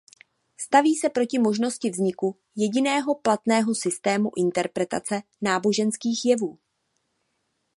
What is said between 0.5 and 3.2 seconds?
Staví se proti možnosti vzniku jediného